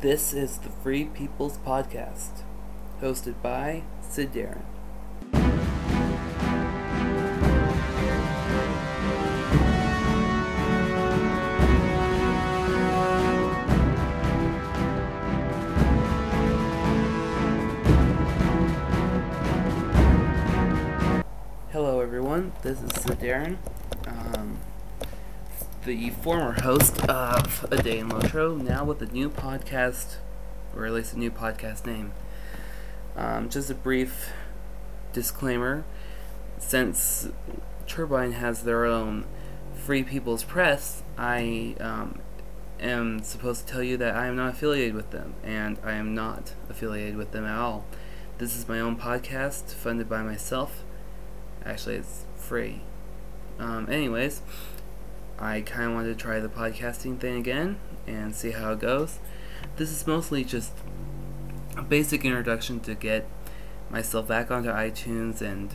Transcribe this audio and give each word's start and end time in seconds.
This 0.00 0.32
is 0.32 0.58
the 0.58 0.68
Free 0.68 1.06
People's 1.06 1.58
Podcast, 1.58 2.42
hosted 3.02 3.42
by 3.42 3.82
Sidarin. 4.00 4.62
Hello, 21.72 21.98
everyone. 21.98 22.52
This 22.62 22.80
is 22.80 22.92
Sidarin, 22.92 23.56
the 25.88 26.10
former 26.10 26.52
host 26.52 27.02
of 27.08 27.64
A 27.70 27.82
Day 27.82 28.00
in 28.00 28.10
Lotro, 28.10 28.60
now 28.60 28.84
with 28.84 29.00
a 29.00 29.06
new 29.06 29.30
podcast, 29.30 30.16
or 30.76 30.84
at 30.84 30.92
least 30.92 31.14
a 31.14 31.18
new 31.18 31.30
podcast 31.30 31.86
name. 31.86 32.12
Um, 33.16 33.48
just 33.48 33.70
a 33.70 33.74
brief 33.74 34.30
disclaimer 35.14 35.84
since 36.58 37.30
Turbine 37.86 38.32
has 38.32 38.64
their 38.64 38.84
own 38.84 39.24
Free 39.76 40.02
People's 40.02 40.44
Press, 40.44 41.02
I 41.16 41.74
um, 41.80 42.20
am 42.78 43.22
supposed 43.22 43.66
to 43.66 43.72
tell 43.72 43.82
you 43.82 43.96
that 43.96 44.14
I 44.14 44.26
am 44.26 44.36
not 44.36 44.50
affiliated 44.50 44.94
with 44.94 45.10
them, 45.10 45.32
and 45.42 45.78
I 45.82 45.92
am 45.92 46.14
not 46.14 46.52
affiliated 46.68 47.16
with 47.16 47.32
them 47.32 47.46
at 47.46 47.56
all. 47.56 47.86
This 48.36 48.54
is 48.54 48.68
my 48.68 48.78
own 48.78 48.98
podcast, 48.98 49.72
funded 49.72 50.06
by 50.06 50.22
myself. 50.22 50.84
Actually, 51.64 51.94
it's 51.94 52.26
free. 52.36 52.82
Um, 53.58 53.88
anyways, 53.90 54.42
I 55.40 55.60
kind 55.60 55.90
of 55.90 55.94
wanted 55.94 56.18
to 56.18 56.22
try 56.22 56.40
the 56.40 56.48
podcasting 56.48 57.18
thing 57.18 57.36
again 57.36 57.78
and 58.06 58.34
see 58.34 58.50
how 58.50 58.72
it 58.72 58.80
goes. 58.80 59.20
This 59.76 59.90
is 59.90 60.06
mostly 60.06 60.44
just 60.44 60.72
a 61.76 61.82
basic 61.82 62.24
introduction 62.24 62.80
to 62.80 62.94
get 62.94 63.28
myself 63.90 64.26
back 64.26 64.50
onto 64.50 64.70
iTunes 64.70 65.40
and, 65.40 65.74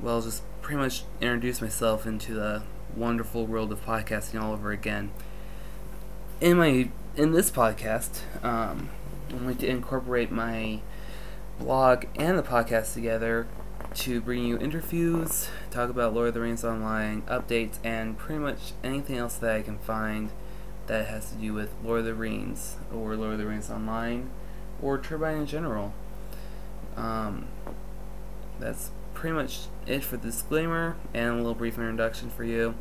well, 0.00 0.20
just 0.20 0.42
pretty 0.60 0.78
much 0.78 1.04
introduce 1.20 1.62
myself 1.62 2.06
into 2.06 2.34
the 2.34 2.62
wonderful 2.94 3.46
world 3.46 3.72
of 3.72 3.84
podcasting 3.84 4.40
all 4.40 4.52
over 4.52 4.72
again. 4.72 5.10
In 6.40 6.58
my 6.58 6.90
in 7.16 7.32
this 7.32 7.50
podcast, 7.50 8.20
um, 8.44 8.90
I'm 9.30 9.44
going 9.44 9.56
to 9.56 9.68
incorporate 9.68 10.30
my 10.30 10.80
blog 11.58 12.06
and 12.16 12.38
the 12.38 12.42
podcast 12.42 12.92
together 12.92 13.46
to 13.94 14.20
bring 14.20 14.44
you 14.44 14.58
interviews, 14.58 15.48
talk 15.70 15.88
about 15.88 16.14
Lord 16.14 16.28
of 16.28 16.34
the 16.34 16.40
Rings 16.40 16.64
Online, 16.64 17.22
updates, 17.22 17.78
and 17.84 18.18
pretty 18.18 18.40
much 18.40 18.72
anything 18.82 19.16
else 19.16 19.36
that 19.36 19.54
I 19.54 19.62
can 19.62 19.78
find 19.78 20.30
that 20.86 21.06
has 21.06 21.30
to 21.30 21.36
do 21.36 21.52
with 21.54 21.70
Lord 21.82 22.00
of 22.00 22.06
the 22.06 22.14
Rings 22.14 22.76
or 22.92 23.16
Lord 23.16 23.32
of 23.32 23.38
the 23.38 23.46
Rings 23.46 23.70
Online 23.70 24.30
or 24.82 24.98
Turbine 24.98 25.38
in 25.38 25.46
general. 25.46 25.94
Um, 26.96 27.46
that's 28.58 28.90
pretty 29.14 29.34
much 29.34 29.60
it 29.86 30.02
for 30.02 30.16
the 30.16 30.28
disclaimer 30.28 30.96
and 31.12 31.34
a 31.34 31.36
little 31.36 31.54
brief 31.54 31.78
introduction 31.78 32.30
for 32.30 32.44
you. 32.44 32.74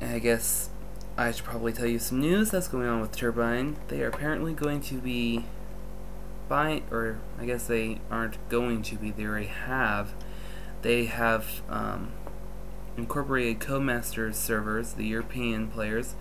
I 0.00 0.18
guess 0.20 0.70
I 1.16 1.32
should 1.32 1.44
probably 1.44 1.72
tell 1.72 1.86
you 1.86 1.98
some 1.98 2.20
news 2.20 2.50
that's 2.50 2.68
going 2.68 2.86
on 2.86 3.00
with 3.00 3.12
Turbine. 3.12 3.76
They 3.88 4.02
are 4.02 4.08
apparently 4.08 4.54
going 4.54 4.80
to 4.82 4.94
be 5.00 5.44
buying, 6.54 6.84
or 6.92 7.18
I 7.36 7.46
guess 7.46 7.66
they 7.66 7.98
aren't 8.12 8.48
going 8.48 8.82
to 8.82 8.94
be, 8.94 9.10
they 9.10 9.24
already 9.24 9.48
have. 9.48 10.14
They 10.82 11.06
have 11.06 11.62
um, 11.68 12.12
incorporated 12.96 13.58
Codemasters 13.58 14.36
servers, 14.36 14.92
the 14.92 15.04
European 15.04 15.66
players. 15.66 16.14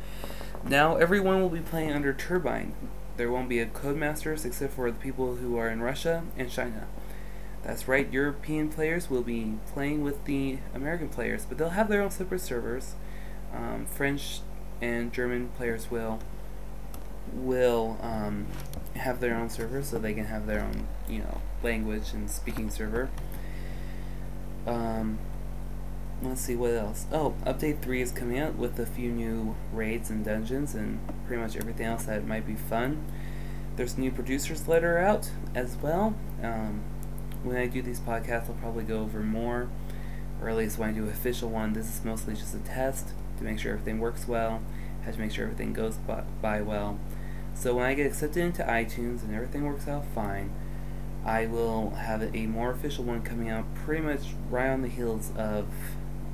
Now 0.68 0.96
everyone 0.96 1.40
will 1.40 1.50
be 1.50 1.60
playing 1.60 1.92
under 1.92 2.14
Turbine. 2.14 2.74
There 3.16 3.30
won't 3.30 3.48
be 3.48 3.60
a 3.60 3.68
Codemasters 3.68 4.44
except 4.44 4.74
for 4.74 4.90
the 4.90 4.98
people 4.98 5.36
who 5.36 5.56
are 5.58 5.70
in 5.70 5.84
Russia 5.84 6.24
and 6.36 6.50
China. 6.50 6.88
That's 7.62 7.88
right, 7.88 8.12
European 8.12 8.70
players 8.70 9.12
will 9.12 9.22
be 9.22 9.60
playing 9.72 10.02
with 10.02 10.26
the 10.26 10.58
American 10.74 11.10
players, 11.10 11.46
but 11.46 11.60
they'll 11.60 11.70
have 11.70 11.90
their 11.90 12.02
own 12.02 12.10
separate 12.10 12.42
servers. 12.42 12.96
Um, 13.54 13.86
French 13.86 14.40
and 14.82 15.14
German 15.14 15.50
players 15.50 15.92
will 15.92 16.22
will 17.32 18.00
um, 18.02 18.48
have 19.04 19.20
their 19.20 19.36
own 19.36 19.50
server, 19.50 19.84
so 19.84 20.00
they 20.00 20.14
can 20.14 20.26
have 20.26 20.48
their 20.48 20.62
own 20.62 20.88
you 21.08 21.20
know 21.20 21.42
language 21.62 22.14
and 22.14 22.30
speaking 22.30 22.70
server. 22.70 23.10
Um, 24.66 25.20
let's 26.22 26.42
see 26.42 26.56
what 26.56 26.72
else. 26.72 27.06
Oh, 27.12 27.36
update 27.46 27.82
three 27.82 28.02
is 28.02 28.12
coming 28.12 28.40
out 28.40 28.56
with 28.56 28.80
a 28.80 28.86
few 28.86 29.12
new 29.12 29.56
raids 29.74 30.10
and 30.10 30.24
dungeons 30.24 30.74
and 30.74 31.00
pretty 31.28 31.42
much 31.42 31.56
everything 31.58 31.86
else 31.86 32.06
that 32.06 32.26
might 32.26 32.48
be 32.48 32.56
fun. 32.56 33.04
There's 33.76 33.98
new 33.98 34.12
producers 34.12 34.68
letter 34.68 34.98
out 34.98 35.32
as 35.54 35.76
well. 35.78 36.16
Um, 36.42 36.84
when 37.44 37.58
I 37.58 37.68
do 37.68 37.82
these 37.82 38.00
podcasts, 38.00 38.48
I'll 38.50 38.56
probably 38.62 38.84
go 38.86 39.02
over 39.02 39.20
more, 39.20 39.70
or 40.42 40.50
at 40.50 40.56
least 40.56 40.78
when 40.78 40.90
I 40.90 40.94
do 40.94 41.06
official 41.08 41.50
one. 41.50 41.74
This 41.74 41.88
is 41.88 42.06
mostly 42.06 42.36
just 42.36 42.56
a 42.56 42.60
test 42.60 43.10
to 43.38 43.44
make 43.44 43.60
sure 43.60 43.74
everything 43.74 44.00
works 44.00 44.28
well. 44.28 44.62
Have 45.04 45.16
to 45.16 45.20
make 45.20 45.32
sure 45.34 45.44
everything 45.44 45.74
goes 45.74 45.98
by, 45.98 46.24
by 46.42 46.62
well. 46.62 47.00
So 47.56 47.76
when 47.76 47.86
I 47.86 47.94
get 47.94 48.08
accepted 48.08 48.44
into 48.44 48.64
iTunes 48.64 49.24
and 49.24 49.34
everything 49.34 49.64
works 49.64 49.88
out 49.88 50.06
fine, 50.14 50.52
I 51.26 51.46
will 51.46 51.92
have 51.92 52.36
a 52.36 52.48
more 52.48 52.72
official 52.72 53.06
one 53.06 53.22
coming 53.22 53.50
out 53.50 53.74
pretty 53.76 54.02
much 54.04 54.22
right 54.50 54.70
on 54.70 54.82
the 54.82 54.90
heels 54.90 55.32
of 55.38 55.68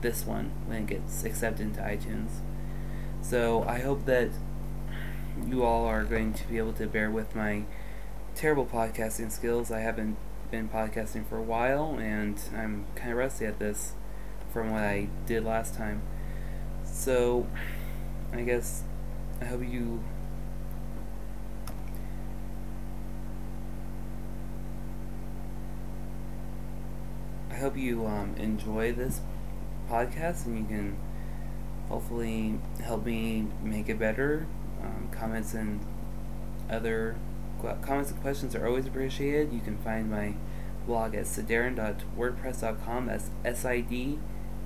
this 0.02 0.26
one 0.26 0.52
when 0.66 0.84
it 0.84 0.88
gets 0.88 1.24
accepted 1.24 1.62
into 1.62 1.82
iTunes. 1.82 2.40
So 3.22 3.64
I 3.68 3.80
hope 3.80 4.06
that 4.06 4.30
you 5.46 5.64
all 5.64 5.86
are 5.86 6.04
going 6.04 6.34
to 6.34 6.48
be 6.48 6.58
able 6.58 6.74
to 6.74 6.88
bear 6.88 7.12
with 7.12 7.36
my 7.36 7.64
terrible 8.34 8.66
podcasting 8.66 9.32
skills. 9.32 9.72
I 9.72 9.80
haven't 9.80 10.18
been 10.50 10.70
podcasting 10.70 11.28
for 11.28 11.38
a 11.38 11.44
while 11.44 11.98
and 12.00 12.42
I'm 12.56 12.86
kind 12.96 13.12
of 13.12 13.18
rusty 13.18 13.46
at 13.46 13.60
this 13.60 13.94
from 14.52 14.72
what 14.72 14.82
I 14.82 15.10
did 15.28 15.46
last 15.46 15.76
time. 15.76 16.02
So 16.84 17.48
I 18.34 18.42
guess 18.42 18.84
I 19.42 19.46
hope 19.46 19.62
you 19.62 20.04
hope 27.60 27.78
you 27.78 28.06
um, 28.06 28.36
enjoy 28.38 28.94
this 28.94 29.22
podcast 29.90 30.46
and 30.46 30.58
you 30.58 30.66
can 30.66 30.98
hopefully 31.90 32.60
help 32.82 33.06
me 33.06 33.48
make 33.64 33.90
it 33.90 34.00
better. 34.00 34.48
Um, 34.82 35.10
comments 35.12 35.54
and 35.54 35.86
other 36.70 37.16
comments 37.82 38.12
and 38.12 38.22
questions 38.22 38.56
are 38.56 38.66
always 38.66 38.86
appreciated. 38.86 39.52
You 39.52 39.60
can 39.60 39.78
find 39.78 40.10
my 40.10 40.36
blog 40.86 41.16
at 41.16 41.26
sidarin.wordpress.com. 41.26 43.06
That's 43.08 43.30
S 43.44 43.66
I 43.66 43.82
D 43.82 44.20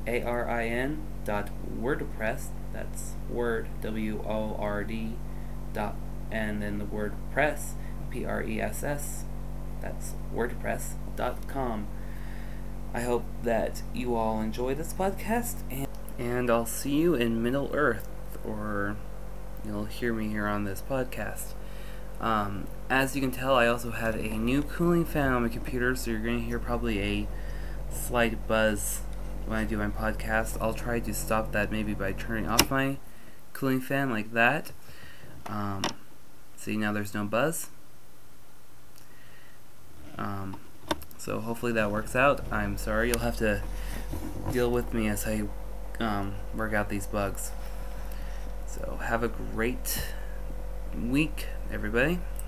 A 0.05 0.21
R 0.21 0.47
I 0.49 0.65
N 0.65 1.01
dot 1.25 1.49
wordpress. 1.79 2.47
That's 2.71 3.13
word 3.29 3.69
W 3.81 4.23
O 4.25 4.55
R 4.59 4.83
D 4.83 5.15
dot 5.73 5.95
and 6.31 6.61
then 6.61 6.79
the 6.79 6.85
word 6.85 7.13
press 7.31 7.75
P 8.09 8.25
R 8.25 8.43
E 8.43 8.61
S 8.61 8.83
S. 8.83 9.23
That's 9.81 10.13
wordpress.com. 10.33 11.87
I 12.93 13.01
hope 13.01 13.25
that 13.43 13.81
you 13.93 14.15
all 14.15 14.39
enjoy 14.39 14.75
this 14.75 14.93
podcast 14.93 15.61
and 15.71 15.87
and 16.19 16.51
I'll 16.51 16.67
see 16.67 16.91
you 16.91 17.15
in 17.15 17.41
Middle 17.41 17.71
Earth 17.73 18.07
or 18.45 18.95
you'll 19.65 19.85
hear 19.85 20.13
me 20.13 20.29
here 20.29 20.45
on 20.45 20.63
this 20.63 20.81
podcast. 20.87 21.53
Um, 22.21 22.67
as 22.89 23.15
you 23.15 23.21
can 23.21 23.31
tell, 23.31 23.55
I 23.55 23.67
also 23.67 23.91
have 23.91 24.15
a 24.15 24.37
new 24.37 24.61
cooling 24.61 25.05
fan 25.05 25.33
on 25.33 25.41
my 25.41 25.49
computer, 25.49 25.95
so 25.95 26.11
you're 26.11 26.19
going 26.21 26.39
to 26.39 26.45
hear 26.45 26.59
probably 26.59 26.99
a 26.99 27.27
slight 27.91 28.47
buzz 28.47 29.01
when 29.45 29.57
I 29.57 29.65
do 29.65 29.77
my 29.77 29.87
podcast. 29.87 30.57
I'll 30.61 30.73
try 30.73 30.99
to 30.99 31.13
stop 31.13 31.51
that 31.51 31.71
maybe 31.71 31.93
by 31.93 32.13
turning 32.13 32.47
off 32.47 32.69
my 32.69 32.97
cooling 33.53 33.81
fan 33.81 34.09
like 34.09 34.31
that. 34.33 34.71
Um, 35.47 35.83
see, 36.55 36.77
now 36.77 36.93
there's 36.93 37.13
no 37.13 37.25
buzz. 37.25 37.69
Um, 40.17 40.59
so 41.23 41.39
hopefully 41.39 41.71
that 41.71 41.89
works 41.89 42.17
out. 42.17 42.41
I'm 42.51 42.77
sorry, 42.77 43.07
you'll 43.07 43.19
have 43.19 43.37
to 43.37 43.61
deal 44.51 44.69
with 44.69 44.93
me 44.93 45.07
as 45.07 45.25
I 45.25 45.43
um, 46.01 46.35
work 46.53 46.73
out 46.73 46.89
these 46.89 47.07
bugs. 47.07 47.51
So 48.67 48.99
have 49.01 49.23
a 49.23 49.29
great 49.29 50.03
week, 50.93 51.47
everybody. 51.71 52.19